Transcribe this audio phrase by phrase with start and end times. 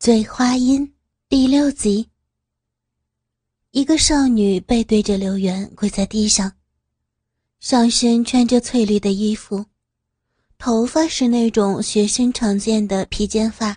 [0.00, 0.94] 醉花阴
[1.28, 2.08] 第六集。
[3.70, 6.50] 一个少女背对着刘元跪在地上，
[7.58, 9.66] 上身穿着翠绿的衣服，
[10.56, 13.76] 头发是那种学生常见的披肩发，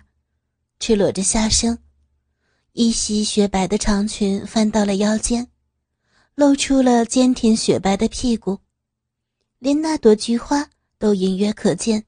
[0.80, 1.78] 赤裸着下身，
[2.72, 5.46] 一袭雪白的长裙翻到了腰间，
[6.36, 8.60] 露出了坚挺雪白的屁股，
[9.58, 12.06] 连那朵菊花都隐约可见。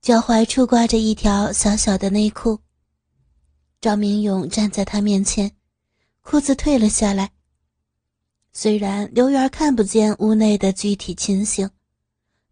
[0.00, 2.58] 脚踝处挂着一条小小的内裤。
[3.82, 5.50] 赵明勇站在他面前，
[6.20, 7.28] 裤子退了下来。
[8.52, 11.68] 虽然刘媛看不见屋内的具体情形，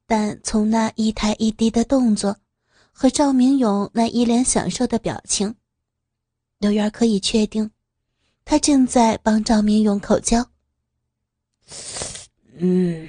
[0.09, 2.37] 但从那一抬一低的动作
[2.91, 5.55] 和赵明勇那一脸享受的表情，
[6.59, 7.71] 刘媛可以确定，
[8.45, 10.45] 他正在帮赵明勇口交。
[12.57, 13.09] 嗯，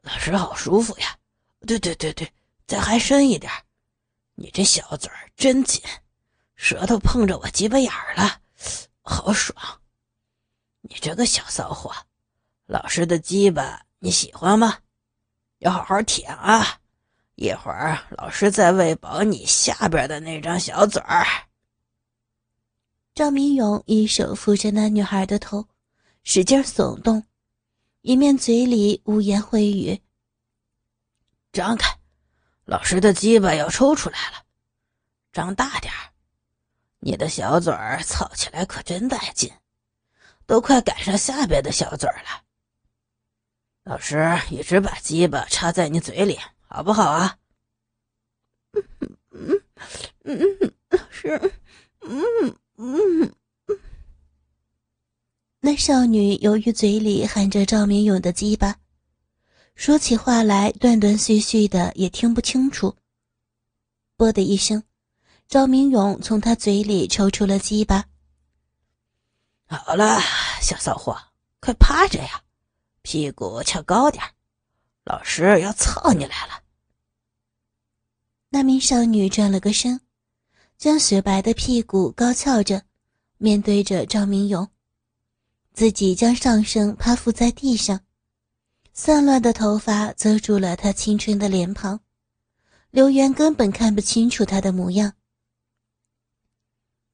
[0.00, 1.14] 老师好舒服呀！
[1.66, 2.32] 对对对对，
[2.66, 3.52] 再还深一点，
[4.34, 5.82] 你这小嘴儿真紧。
[6.62, 8.38] 舌头碰着我鸡巴眼儿了，
[9.00, 9.80] 好爽！
[10.82, 11.90] 你这个小骚货，
[12.66, 14.80] 老师的鸡巴你喜欢吗？
[15.60, 16.78] 要好好舔啊！
[17.36, 21.24] 一会儿老师再喂饱你下边的那张小嘴儿。
[23.14, 25.66] 赵明勇一手扶着那女孩的头，
[26.24, 27.24] 使劲耸动，
[28.02, 29.98] 一面嘴里污言秽语
[31.52, 31.98] ：“张开，
[32.66, 34.44] 老师的鸡巴要抽出来了，
[35.32, 36.08] 张大点儿。”
[37.00, 39.50] 你的小嘴儿操起来可真带劲，
[40.46, 42.44] 都快赶上下边的小嘴儿了。
[43.84, 47.38] 老师一直把鸡巴插在你嘴里，好不好啊？
[49.30, 49.62] 嗯
[50.24, 51.52] 嗯嗯，老师，
[52.02, 53.34] 嗯嗯。
[55.60, 58.76] 那少女由于嘴里含着赵明勇的鸡巴，
[59.74, 62.96] 说起话来断断续续的，也听不清楚。
[64.16, 64.82] 啵的一声。
[65.50, 68.04] 赵明勇从他嘴里抽出了鸡巴。
[69.66, 70.20] 好了，
[70.62, 71.20] 小骚货，
[71.58, 72.40] 快趴着呀，
[73.02, 74.22] 屁股翘高点
[75.02, 76.62] 老师要操你来了。
[78.50, 80.00] 那名少女转了个身，
[80.78, 82.84] 将雪白的屁股高翘着，
[83.38, 84.68] 面对着赵明勇，
[85.72, 87.98] 自己将上身趴伏在地上，
[88.92, 91.98] 散乱的头发遮住了她青春的脸庞，
[92.92, 95.12] 刘元根本看不清楚她的模样。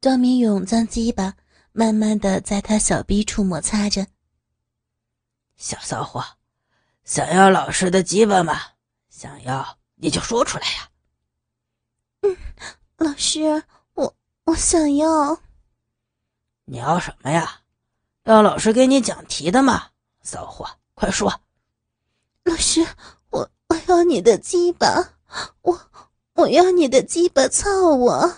[0.06, 1.34] 赵明勇将鸡巴
[1.72, 4.06] 慢慢的在他小臂处摩擦着。
[5.56, 6.24] 小骚货，
[7.02, 8.56] 想要老师的鸡巴吗？
[9.10, 10.88] 想要你就说出来呀。
[12.20, 12.36] 嗯，
[12.98, 15.40] 老师，我我想要。
[16.66, 17.62] 你要什么呀？
[18.22, 19.88] 要老师给你讲题的吗？
[20.22, 21.40] 骚货，快说。
[22.44, 22.86] 老师，
[23.30, 25.16] 我我要你的鸡巴，
[25.62, 25.90] 我
[26.34, 28.36] 我要你的鸡巴操我。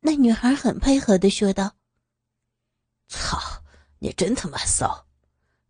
[0.00, 1.74] 那女孩很配合的说道
[3.08, 3.38] ：“操，
[3.98, 5.06] 你真他妈骚！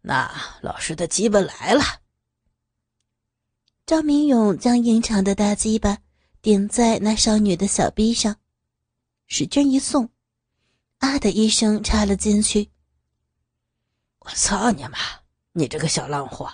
[0.02, 1.82] 那老师的鸡巴来了。”
[3.86, 5.98] 赵明勇将硬长的大鸡巴
[6.42, 8.36] 顶在那少女的小臂上，
[9.26, 10.10] 使劲一送，
[10.98, 12.70] 啊的一声插了进去。
[14.18, 14.98] 我操你妈！
[15.52, 16.52] 你这个小浪货，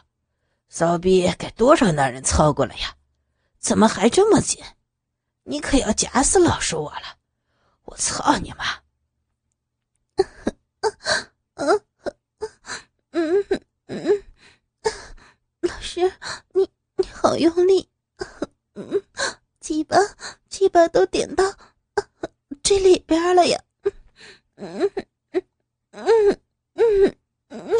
[0.68, 2.96] 骚逼给多少男人操过了呀？
[3.58, 4.62] 怎么还这么紧？
[5.44, 7.18] 你可要夹死老师我了！
[8.04, 8.82] 操你妈！
[15.60, 16.12] 老师，
[16.52, 17.88] 你你好用力，
[19.60, 19.96] 鸡巴
[20.48, 21.44] 鸡巴都点到
[22.60, 23.62] 这里边了呀！
[24.56, 24.90] 嗯
[25.92, 26.40] 嗯
[26.74, 27.16] 嗯
[27.50, 27.70] 嗯，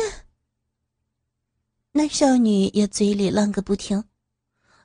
[1.91, 4.04] 那少女也嘴里浪个不停，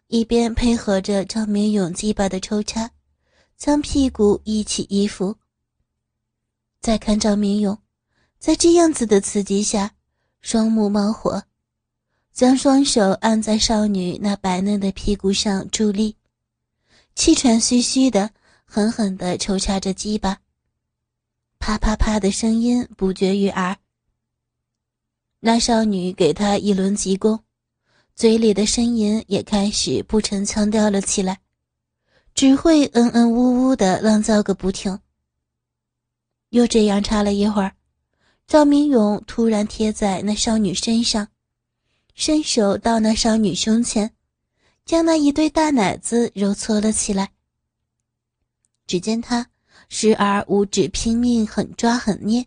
[0.07, 2.89] 一边配合着赵明勇鸡巴的抽插。
[3.57, 5.35] 将屁股一起一伏。
[6.79, 7.77] 再看赵明勇，
[8.37, 9.95] 在这样子的刺激下，
[10.41, 11.43] 双目冒火，
[12.31, 16.15] 将双手按在少女那白嫩的屁股上助力，
[17.15, 18.29] 气喘吁吁的，
[18.63, 20.39] 狠狠的抽插着鸡巴。
[21.57, 23.75] 啪啪啪的声音不绝于耳。
[25.39, 27.43] 那少女给他一轮急攻，
[28.15, 31.39] 嘴里的呻吟也开始不成腔调了起来。
[32.37, 34.99] 只会嗯嗯呜呜的浪叫个不停。
[36.49, 37.75] 又这样插了一会儿，
[38.45, 41.29] 赵明勇突然贴在那少女身上，
[42.13, 44.13] 伸手到那少女胸前，
[44.85, 47.31] 将那一对大奶子揉搓了起来。
[48.85, 49.49] 只见他
[49.89, 52.45] 时而五指拼命狠抓狠捏，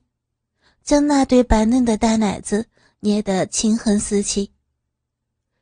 [0.84, 2.64] 将那对白嫩的大奶子
[3.00, 4.52] 捏得青痕四起；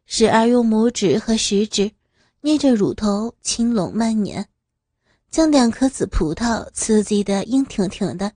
[0.04, 1.92] 时而用拇指和食指。
[2.40, 4.48] 捏着乳头轻拢慢捻，
[5.30, 8.32] 将两颗紫葡萄刺激的硬挺挺的，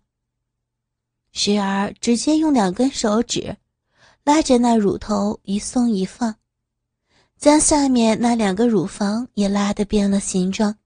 [1.32, 3.56] 时而直接用两根手指
[4.24, 6.34] 拉着那乳头一松一放，
[7.38, 10.76] 将下面那两个乳房也拉得变了形状。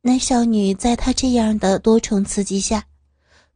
[0.00, 2.86] 那少女在他这样的多重刺激下，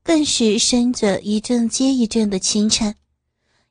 [0.02, 2.96] 更是身子一阵接一阵的轻颤，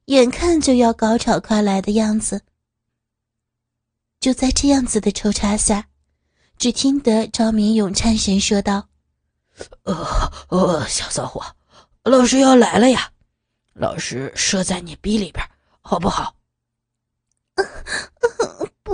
[0.06, 2.42] 眼看就要高潮快来的样子。
[4.20, 5.88] 就在这样子的抽插下，
[6.58, 8.90] 只听得赵明勇颤声说道
[9.84, 11.56] ：“呃呃，小骚货，
[12.04, 13.14] 老师要来了呀！
[13.74, 15.46] 老师射在你逼里边，
[15.80, 16.36] 好不好
[18.84, 18.94] ？”“不，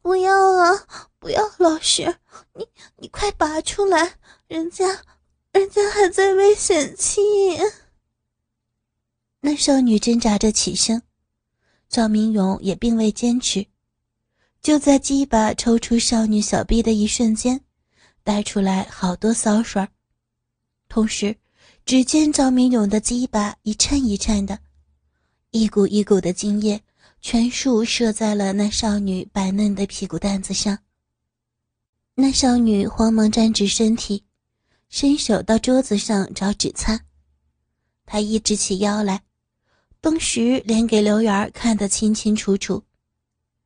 [0.00, 0.86] 不要啊！
[1.18, 2.16] 不要，老师，
[2.54, 2.66] 你
[2.96, 4.14] 你快拔出来，
[4.48, 5.02] 人家
[5.52, 7.20] 人家还在危险期。”
[9.40, 11.02] 那少女挣扎着起身，
[11.90, 13.66] 赵明勇也并未坚持。
[14.66, 17.60] 就在鸡巴抽出少女小臂的一瞬间，
[18.24, 19.86] 带出来好多骚水
[20.88, 21.36] 同时，
[21.84, 24.58] 只见赵明勇的鸡巴一颤一颤的，
[25.52, 26.82] 一股一股的精液
[27.20, 30.76] 全数射在了那少女白嫩的屁股蛋子上。
[32.16, 34.24] 那少女慌忙站直身体，
[34.88, 37.00] 伸手到桌子上找纸擦。
[38.04, 39.22] 她一直起腰来，
[40.00, 42.82] 顿时连给刘媛看得清清楚楚。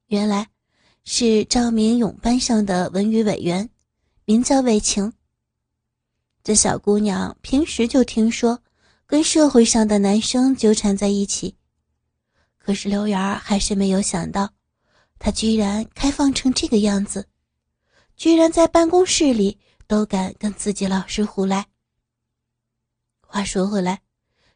[0.08, 0.46] 原来。
[1.12, 3.68] 是赵明勇班上的文娱委员，
[4.26, 5.12] 名叫魏晴。
[6.44, 8.62] 这小姑娘平时就听说
[9.06, 11.56] 跟社会上的男生纠缠在一起，
[12.58, 14.52] 可是刘媛还是没有想到，
[15.18, 17.26] 她居然开放成这个样子，
[18.16, 19.58] 居然在办公室里
[19.88, 21.66] 都敢跟自己老师胡来。
[23.26, 24.00] 话说回来，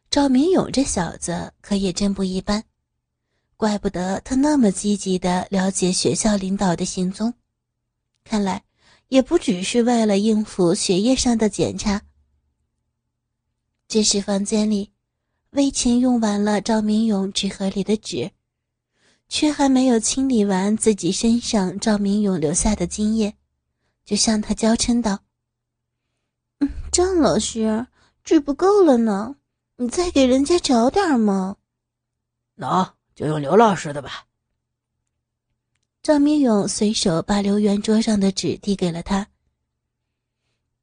[0.09, 2.63] 赵明勇这小子可也真不一般。
[3.57, 7.33] 怪不得他那么积极的了解学校领导的行踪，
[8.23, 8.63] 看来
[9.07, 12.01] 也不只是为了应付学业上的检查。
[13.87, 14.91] 这时，房间里，
[15.51, 18.31] 魏晴用完了赵明勇纸盒里的纸，
[19.29, 23.35] 却还没有清理完自己身上赵明勇留下的精液，
[24.03, 25.19] 就向他娇嗔道
[26.59, 26.69] ：“嗯，
[27.21, 27.87] 老师，
[28.23, 29.37] 纸不够了呢，
[29.77, 31.55] 你再给人家找点嘛。”
[32.57, 32.94] 喏。
[33.15, 34.25] 就用刘老师的吧。
[36.03, 39.25] 赵明勇随手把刘元桌上的纸递给了他。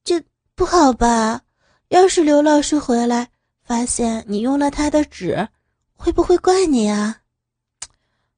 [0.03, 0.21] 这
[0.55, 1.43] 不好吧？
[1.89, 3.31] 要是刘老师回来
[3.63, 5.49] 发现你用了他的纸，
[5.95, 7.21] 会不会怪你啊？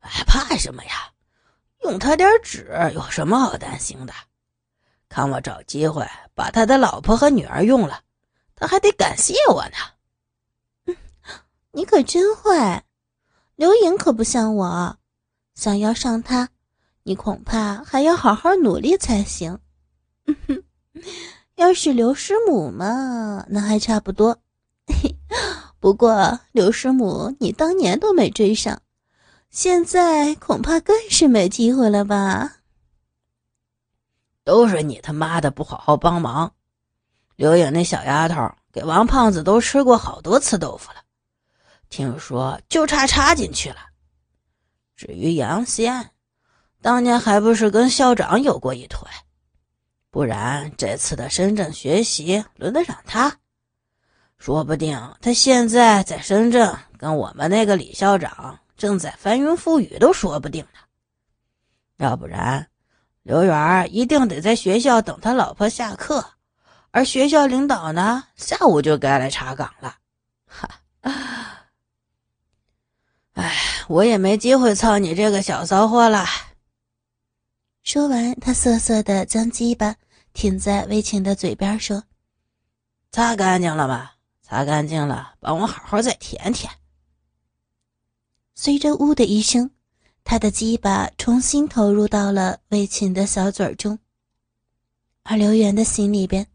[0.00, 1.11] 哎，怕什么呀？
[1.85, 4.12] 用他点纸有什么好担心的？
[5.08, 8.02] 看我找机会把他的老婆和女儿用了，
[8.56, 9.76] 他还得感谢我呢。
[10.87, 10.96] 嗯，
[11.73, 12.83] 你可真坏。
[13.56, 14.97] 刘颖可不像我，
[15.55, 16.49] 想要上她，
[17.05, 19.59] 你恐怕还要好好努力才行。
[21.55, 24.39] 要是刘师母嘛，那还差不多。
[25.79, 28.83] 不过刘师母你当年都没追上，
[29.51, 32.56] 现在恐怕更是没机会了吧？
[34.43, 36.53] 都是你他妈的不好好帮忙。
[37.37, 41.04] 刘颖那小丫头给王胖子都吃过好多次豆腐了。
[41.94, 43.76] 听说就差插进去了。
[44.96, 46.11] 至于杨仙，
[46.82, 49.08] 当年还不是跟校长有过一腿？
[50.11, 53.39] 不然这次的深圳学习轮得上他？
[54.39, 60.81] 说不定他现在在深圳跟我们那个李校长正在翻云覆雨，都说不定呢。
[61.98, 62.67] 要不然，
[63.22, 66.24] 刘源一定得在学校等他老婆下课，
[66.91, 69.96] 而学校领导呢，下午就该来查岗了。
[70.48, 70.69] 哈。
[73.34, 73.53] 哎，
[73.88, 76.26] 我也没机会操你这个小骚货了。
[77.82, 79.96] 说完，他瑟瑟的将鸡巴
[80.32, 82.05] 挺在魏晴的嘴边，说
[83.12, 84.17] ：“擦干净了吧？
[84.41, 86.72] 擦干净了，帮我好好再舔舔。”
[88.55, 89.70] 随着“呜”的一声，
[90.22, 93.98] 他的鸡巴重新投入到了魏晴的小嘴中，
[95.24, 96.46] 而刘源的心里边，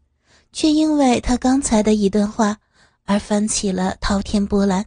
[0.50, 2.58] 却因为他刚才的一段话
[3.04, 4.86] 而翻起了滔天波澜。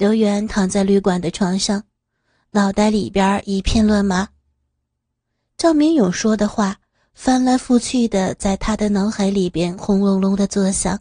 [0.00, 1.84] 刘源躺在旅馆的床上，
[2.52, 4.26] 脑袋里边一片乱麻。
[5.58, 6.80] 赵明勇说的话
[7.12, 10.98] 翻来覆去的在他的脑海里边轰隆隆的作响，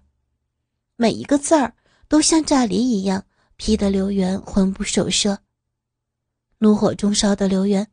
[0.98, 1.74] 每一个字儿
[2.10, 3.24] 都像炸梨一样，
[3.56, 5.40] 劈得刘源魂不守舍。
[6.58, 7.88] 怒火中烧的刘源，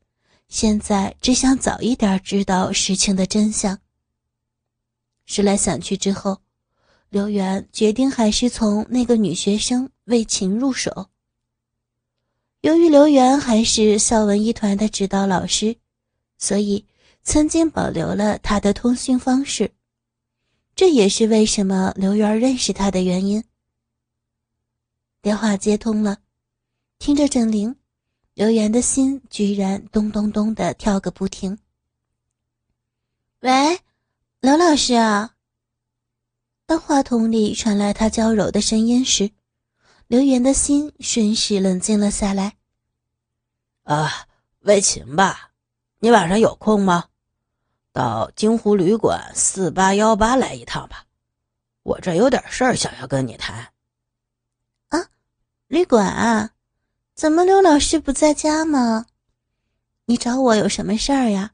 [0.49, 3.79] 现在只想早一点知道事情的真相。
[5.25, 6.41] 思来想去之后。
[7.09, 11.09] 刘源决定还是从那个女学生魏琴入手。
[12.63, 15.77] 由于刘源还是校文艺团的指导老师，
[16.37, 16.85] 所以
[17.23, 19.73] 曾经保留了他的通讯方式，
[20.75, 23.45] 这也是为什么刘媛认识他的原因。
[25.23, 26.19] 电话接通了，
[26.99, 27.77] 听着整铃，
[28.35, 31.57] 刘媛的心居然咚咚咚的跳个不停。
[33.41, 33.79] 喂，
[34.41, 35.36] 刘老师啊！
[36.67, 39.31] 当话筒里传来他娇柔的声音时，
[40.09, 42.57] 刘源的心瞬时冷静了下来。
[43.85, 44.27] 啊，
[44.63, 45.53] 魏琴吧，
[46.01, 47.05] 你晚上有空吗？
[47.93, 51.07] 到金湖旅馆四八幺八来一趟吧，
[51.85, 53.73] 我这有点事儿想要跟你谈。
[54.89, 55.07] 啊，
[55.69, 56.51] 旅馆啊？
[57.15, 59.07] 怎么刘老师不在家吗？
[60.07, 61.53] 你找我有什么事儿呀？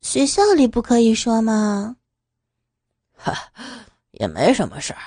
[0.00, 1.96] 学校里不可以说吗？
[3.16, 3.52] 哈，
[4.18, 5.00] 也没什么事儿，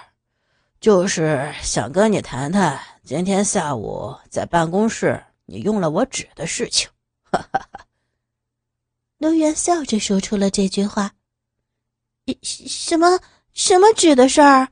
[0.80, 6.89] 就是想跟你谈谈今天下午在办公室你用了我纸的事情。
[7.32, 7.86] 哈哈哈。
[9.18, 11.12] 刘元笑着说出了这句话
[12.42, 13.20] ：“什么
[13.54, 14.70] 什么纸的事儿？”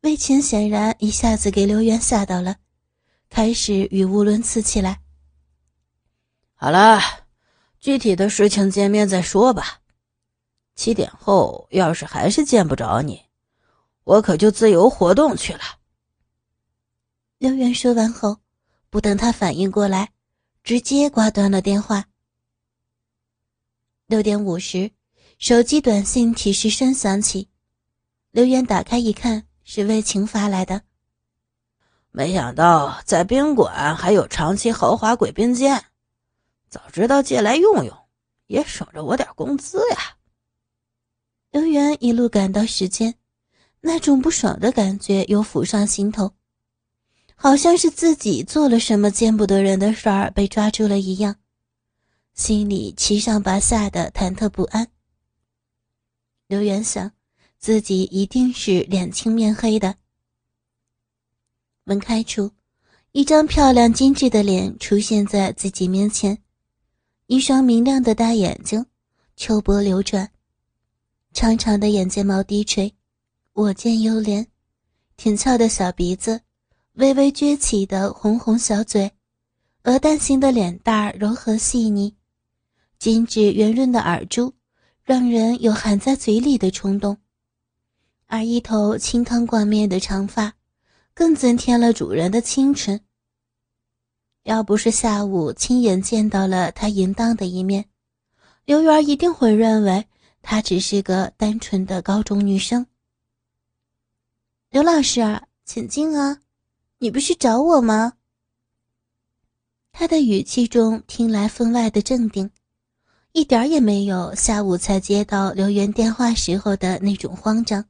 [0.00, 2.56] 魏琴显然一下子给刘元吓到了，
[3.28, 5.00] 开始语无伦次起来。
[6.54, 7.00] 好了，
[7.78, 9.81] 具体的事情见面再说吧。
[10.82, 13.22] 七点后要是还是见不着你，
[14.02, 15.60] 我可就自由活动去了。
[17.38, 18.38] 刘元说完后，
[18.90, 20.10] 不等他反应过来，
[20.64, 22.06] 直接挂断了电话。
[24.08, 24.90] 六点五十，
[25.38, 27.48] 手机短信提示声响起，
[28.32, 30.82] 刘源打开一看，是魏晴发来的。
[32.10, 35.84] 没想到在宾馆还有长期豪华贵宾间，
[36.68, 37.96] 早知道借来用用，
[38.48, 40.16] 也省着我点工资呀。
[41.52, 43.14] 刘源一路赶到时间，
[43.82, 46.32] 那种不爽的感觉又浮上心头，
[47.36, 51.36] 好像是自己做了什么见不得人的事儿被抓住了一样。
[52.32, 54.88] 心里七上八下的忐忑不安。
[56.46, 57.12] 刘元想，
[57.58, 59.96] 自己一定是脸青面黑的。
[61.84, 62.50] 门开处，
[63.12, 66.38] 一张漂亮精致的脸出现在自己面前，
[67.26, 68.86] 一双明亮的大眼睛，
[69.36, 70.31] 秋波流转，
[71.32, 72.94] 长长的眼睫毛低垂，
[73.54, 74.46] 我见犹怜，
[75.16, 76.42] 挺翘的小鼻子，
[76.94, 79.10] 微微撅起的红红小嘴，
[79.84, 82.14] 鹅蛋形的脸蛋儿柔和细腻。
[82.98, 84.52] 精致圆润的耳珠，
[85.02, 87.16] 让人有含在嘴里的冲动；
[88.26, 90.52] 而一头清汤挂面的长发，
[91.14, 93.00] 更增添了主人的清纯。
[94.42, 97.86] 要不是下午亲眼见到了他淫荡的一面，
[98.66, 100.06] 刘媛一定会认为
[100.42, 102.86] 她只是个单纯的高中女生。
[104.70, 105.20] 刘老师，
[105.64, 106.42] 请进啊！
[106.98, 108.14] 你不是找我吗？
[109.92, 112.50] 他的语气中听来分外的镇定。
[113.32, 117.86] 一点也没有下午才接到刘源电话时候的那种慌张。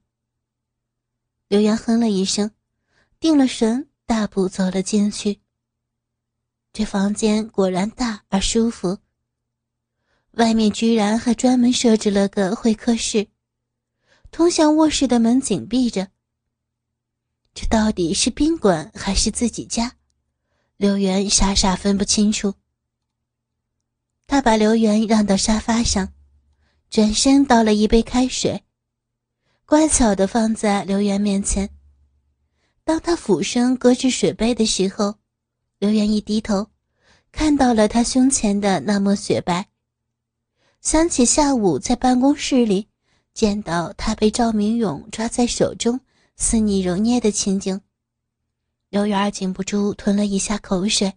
[1.48, 2.52] 刘源哼了一声，
[3.18, 5.40] 定了神，大步走了进去。
[6.72, 8.98] 这房间果然大而舒服。
[10.32, 13.28] 外面居然还专门设置了个会客室，
[14.30, 16.08] 通向卧室的门紧闭着。
[17.54, 19.96] 这到底是宾馆还是自己家？
[20.78, 22.54] 刘源傻傻分不清楚。
[24.26, 26.14] 他把刘元让到沙发上，
[26.88, 28.64] 转身倒了一杯开水，
[29.66, 31.68] 乖巧的放在刘元面前。
[32.84, 35.16] 当他俯身搁置水杯的时候，
[35.78, 36.68] 刘元一低头，
[37.30, 39.68] 看到了他胸前的那抹雪白，
[40.82, 42.88] 想起下午在办公室里
[43.32, 46.00] 见到他被赵明勇抓在手中
[46.34, 47.80] 肆意揉捏的情景，
[48.90, 51.12] 刘元禁不住吞了一下口水。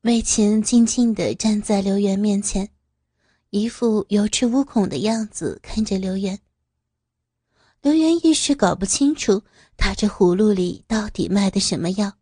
[0.00, 2.68] 魏琴静静地站在刘元面前，
[3.50, 6.40] 一副有恃无恐的样子看着刘元。
[7.80, 9.40] 刘元一时搞不清楚
[9.76, 12.12] 他这葫芦里到底卖的什么药。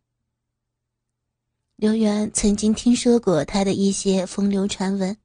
[1.79, 5.17] 刘源曾经听说过他的一些风流传闻，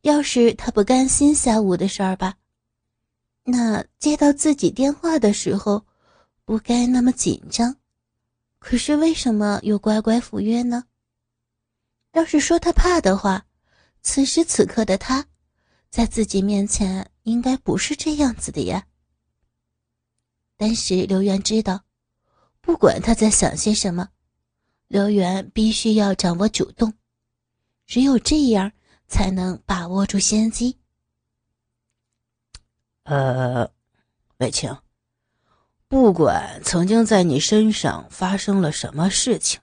[0.00, 2.34] 要是他不甘心下午的事儿吧，
[3.44, 5.86] 那接到自己电话的时候，
[6.44, 7.76] 不该那么紧张。
[8.58, 10.82] 可是为什么又乖乖赴约呢？
[12.14, 13.46] 要是说他怕的话，
[14.02, 15.24] 此时此刻的他，
[15.90, 18.84] 在自己面前应该不是这样子的呀。
[20.56, 21.84] 但是刘源知道，
[22.60, 24.08] 不管他在想些什么，
[24.92, 26.92] 刘源必须要掌握主动，
[27.86, 28.70] 只有这样
[29.08, 30.76] 才能把握住先机。
[33.04, 33.70] 呃，
[34.36, 34.76] 伟青，
[35.88, 39.62] 不管曾经在你身上发生了什么事情。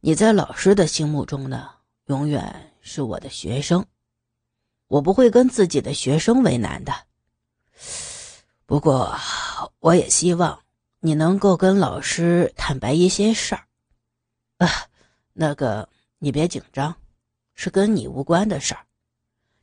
[0.00, 1.70] 你在老师的心目中呢，
[2.08, 3.86] 永远是我的学生，
[4.86, 6.92] 我不会跟自己的学生为难的。
[8.66, 9.16] 不过，
[9.78, 10.62] 我也希望
[11.00, 13.65] 你能够跟老师坦白一些事儿。
[14.58, 14.88] 啊，
[15.34, 16.96] 那个，你别紧张，
[17.54, 18.86] 是跟你无关的事儿，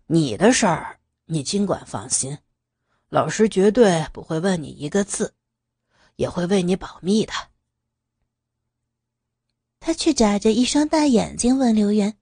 [0.08, 2.38] 你的事儿你尽管放心，
[3.10, 5.34] 老师绝对不会问你一个字，
[6.16, 7.34] 也会为你保密的。
[9.80, 12.18] 他却眨着一双大眼睛问刘源：“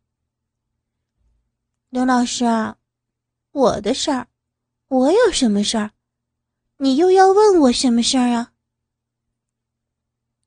[1.90, 2.46] 刘老师，
[3.52, 4.28] 我的事儿，
[4.88, 5.92] 我有什么事儿？
[6.78, 8.54] 你又要问我什么事儿啊？”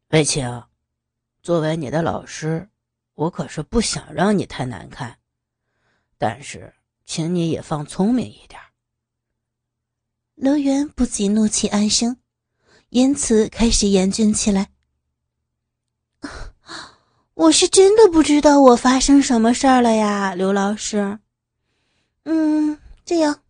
[0.08, 0.64] 魏青，
[1.44, 2.70] 作为你的老师，
[3.12, 5.18] 我可是不想让你太难看，
[6.16, 6.72] 但是
[7.04, 8.58] 请你也放聪明一点。
[10.34, 12.16] 刘源不仅怒气暗生，
[12.88, 14.70] 因此开始严峻起来。
[17.34, 21.18] 我是真的不知道我发生什么事儿了呀，刘老师。
[22.22, 23.42] 嗯，这样，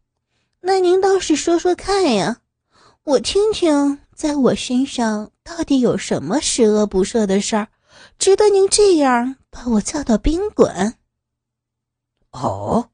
[0.63, 2.41] 那您倒是说说看呀，
[3.05, 7.69] 我听听，在我身上到底有什么十恶不赦的事儿，
[8.19, 10.99] 值得您这样把我叫到宾馆？
[12.31, 12.91] 哦，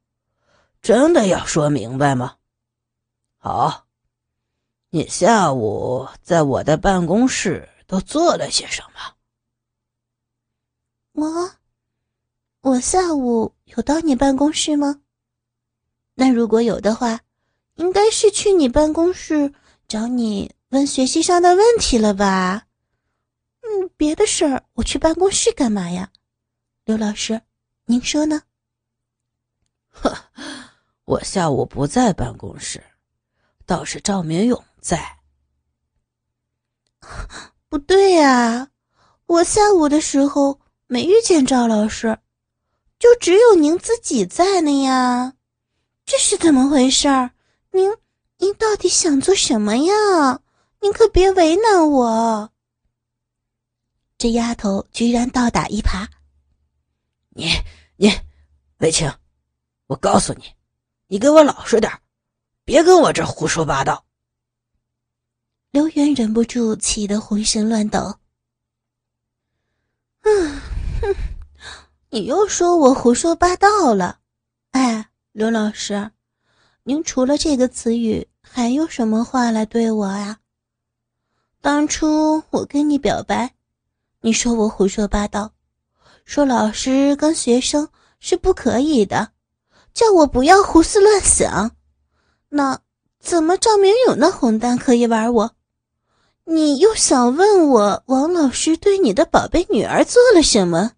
[0.83, 2.37] 真的要说明白吗？
[3.39, 3.87] 好，
[4.91, 9.15] 你下午在我的办公室都做了些什么？
[11.13, 11.51] 我，
[12.61, 15.01] 我下午有到你办公室吗？
[16.15, 17.21] 那如果有的话，
[17.77, 19.55] 应该是去你办公室
[19.89, 22.67] 找你问学习上的问题了吧？
[23.81, 26.11] 嗯，别的事儿我去办公室干嘛呀？
[26.85, 27.41] 刘老师，
[27.87, 28.43] 您说呢？
[29.89, 30.15] 呵，
[31.07, 32.85] 我下午不在办公室，
[33.65, 35.19] 倒是赵明勇在。
[37.71, 38.69] 不对呀，
[39.25, 40.61] 我下午的时候。
[40.93, 42.19] 没遇见赵老师，
[42.99, 45.35] 就只有您自己在呢呀，
[46.05, 47.31] 这是怎么回事儿？
[47.71, 47.97] 您
[48.39, 50.41] 您到底想做什么呀？
[50.81, 52.51] 您可别为难我。
[54.21, 56.07] 这丫头居然倒打一耙！
[57.31, 57.47] 你
[57.97, 58.13] 你，
[58.77, 59.11] 魏青，
[59.87, 60.45] 我告诉你，
[61.07, 61.91] 你给我老实点
[62.63, 64.05] 别跟我这胡说八道。
[65.71, 68.15] 刘元忍不住气得浑身乱抖。
[70.21, 70.61] 嗯。
[71.01, 71.17] 哼，
[72.11, 74.21] 你又说我胡说八道了。
[74.73, 76.11] 哎，刘老师，
[76.83, 80.41] 您除了这个词语，还有什么话来对我呀？
[81.63, 83.55] 当初我跟你表白，
[84.23, 85.53] 你说我胡说八道，
[86.25, 87.89] 说老师跟学生
[88.21, 89.33] 是不可以的，
[89.95, 91.75] 叫我不要胡思乱想。
[92.51, 92.81] 那
[93.19, 95.55] 怎么赵明勇那混蛋可以玩我？
[96.45, 100.93] 你又想问我王老师对你的宝贝女儿做了什么？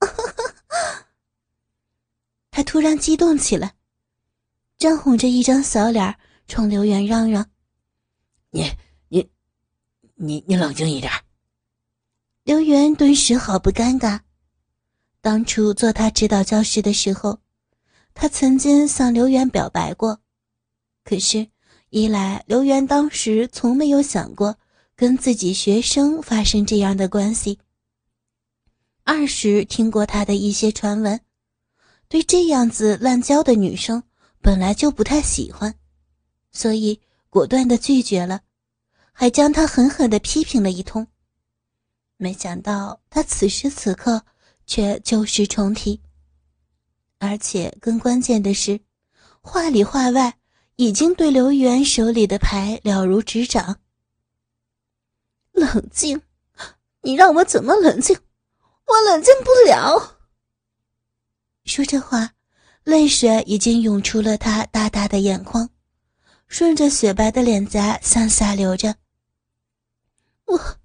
[2.50, 3.74] 他突然激动起来，
[4.78, 7.46] 涨红着一张小脸，冲刘源嚷嚷
[8.50, 8.70] ：“你、
[9.08, 9.30] 你、
[10.14, 11.10] 你、你冷静一点！”
[12.48, 14.20] 刘源顿时好不尴尬。
[15.20, 17.40] 当初做他指导教师的时候，
[18.14, 20.22] 他曾经向刘源表白过，
[21.04, 21.46] 可是，
[21.90, 24.56] 一来刘源当时从没有想过。
[24.96, 27.58] 跟自己学生发生这样的关系。
[29.04, 31.20] 二是听过他的一些传闻，
[32.08, 34.02] 对这样子滥交的女生
[34.40, 35.74] 本来就不太喜欢，
[36.50, 38.40] 所以果断的拒绝了，
[39.12, 41.06] 还将他狠狠的批评了一通。
[42.18, 44.22] 没想到他此时此刻
[44.66, 46.02] 却旧事重提，
[47.18, 48.80] 而且更关键的是，
[49.40, 50.36] 话里话外
[50.76, 53.80] 已经对刘源手里的牌了如指掌。
[55.52, 56.20] 冷静，
[57.02, 58.18] 你让我怎么冷静？
[58.86, 60.18] 我冷静不了。
[61.64, 62.32] 说这话，
[62.82, 65.70] 泪水已经涌出了他大大的眼眶，
[66.48, 68.96] 顺着雪白的脸颊向下流着。
[70.46, 70.78] 我，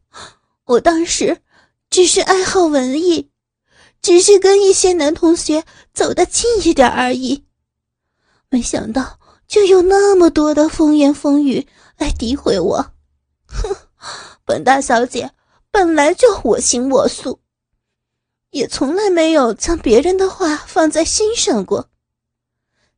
[0.66, 1.42] 我当时
[1.90, 3.32] 只是爱好文艺，
[4.02, 7.46] 只是跟一些男同学走得近一点而已，
[8.50, 12.94] 没想到就有那么多的风言风语来诋毁我。
[13.48, 13.76] 哼！
[14.46, 15.32] 本大小姐
[15.72, 17.40] 本来就我行我素，
[18.52, 21.90] 也从来没有将别人的话放在心上过。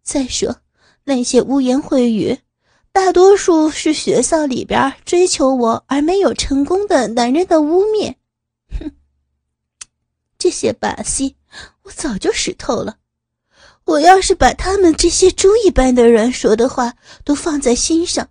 [0.02, 0.62] 再说
[1.04, 2.40] 那些污言秽语，
[2.96, 8.16] 大多数是学校里边追求我而没有成功的男人的污蔑。
[8.80, 8.90] 哼，
[10.38, 11.36] 这些把戏
[11.82, 12.96] 我早就识透了。
[13.84, 16.94] 我要是把他们这些猪一般的人说的话
[17.26, 18.30] 都放在心上，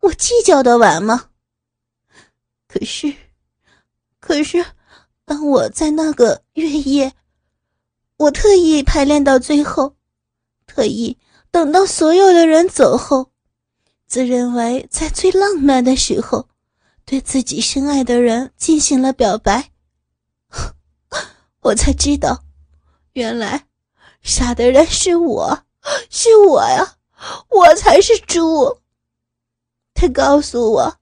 [0.00, 1.28] 我计较得完吗？
[2.66, 3.14] 可是，
[4.18, 4.64] 可是，
[5.26, 7.12] 当我在那个月夜
[8.16, 9.94] 我特意排练到最后，
[10.66, 11.18] 特意
[11.50, 13.30] 等到所有的人走后，
[14.14, 16.46] 自认为在最浪漫的时候，
[17.04, 19.72] 对自己深爱的人进行了表白。
[21.62, 22.44] 我才知道，
[23.14, 23.66] 原来
[24.22, 25.64] 傻的人是我，
[26.10, 26.94] 是我呀，
[27.50, 28.78] 我才是猪。
[29.94, 30.96] 他告诉我，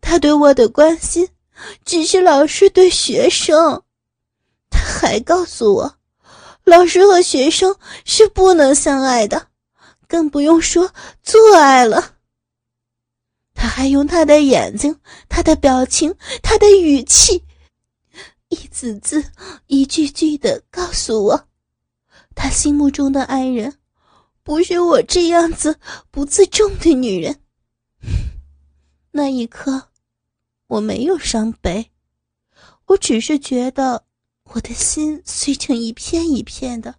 [0.00, 1.28] 他对我的关心
[1.84, 3.84] 只是老师对学生。
[4.68, 5.94] 他还告诉我，
[6.64, 9.46] 老师和学生是不能相爱的，
[10.08, 10.92] 更不用说
[11.22, 12.16] 做爱了。
[13.60, 17.44] 他还用他的眼睛、他的表情、他的语气，
[18.50, 19.32] 一字字、
[19.66, 21.48] 一句句的告诉我，
[22.36, 23.76] 他心目中的爱人
[24.44, 25.80] 不是我这样子
[26.12, 27.40] 不自重的女人。
[29.10, 29.88] 那一刻，
[30.68, 31.90] 我没有伤悲，
[32.86, 34.04] 我只是觉得
[34.44, 36.94] 我的心碎成一片一片的，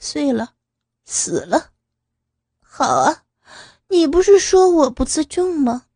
[0.00, 0.54] 碎了，
[1.04, 1.70] 死了。
[2.60, 3.22] 好啊，
[3.96, 5.86] 你不是说我不自重吗？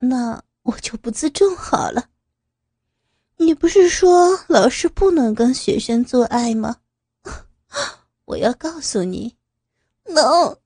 [0.00, 2.08] 那我就不自重好了。
[3.36, 6.78] 你不是说老师不能跟学生做爱吗？
[8.26, 9.36] 我要告诉你，
[10.06, 10.58] 能。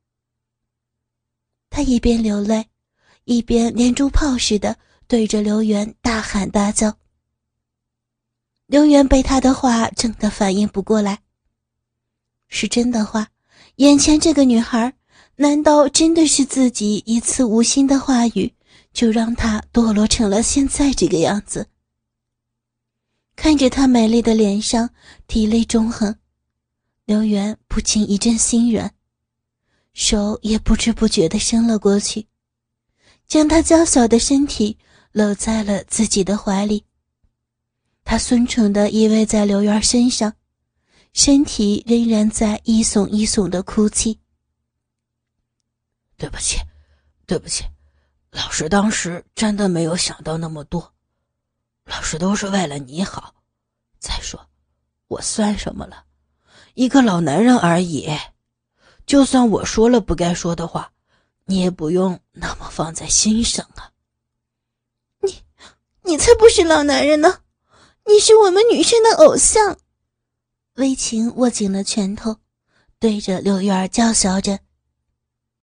[1.68, 2.70] 他一边流泪。
[3.24, 6.96] 一边连珠炮似的对着刘元大喊大叫。
[8.64, 11.20] 刘元被他的话整得反应不过来。
[12.48, 13.28] 是真的话，
[13.76, 14.96] 眼前这个女孩，
[15.42, 18.54] 难道真的是自己一次无心的话语，
[18.92, 21.66] 就让她堕落成了现在这个样子？
[23.34, 24.90] 看着她美丽的脸上
[25.26, 26.16] 涕泪纵横，
[27.06, 28.92] 刘元不禁一阵心软，
[29.92, 32.28] 手也不知不觉地伸了过去。
[33.26, 34.78] 将她娇小的身体
[35.10, 36.84] 搂在了自己的怀里，
[38.04, 40.34] 他顺从的依偎在刘媛身上，
[41.12, 44.20] 身体仍然在一耸一耸的哭泣。
[46.16, 46.58] 对不起，
[47.26, 47.64] 对不起，
[48.30, 50.92] 老师当时真的没有想到那么多，
[51.84, 53.34] 老师都是为了你好。
[53.98, 54.48] 再说，
[55.08, 56.04] 我算什么了？
[56.74, 58.10] 一个老男人而已，
[59.06, 60.92] 就算我说了不该说的话。
[61.44, 63.90] 你也不用那么放在心上啊！
[65.20, 65.42] 你，
[66.02, 67.40] 你才不是老男人呢！
[68.06, 69.76] 你是我们女生的偶像。
[70.74, 72.38] 魏晴握紧了拳头，
[73.00, 74.60] 对着刘月儿叫嚣着，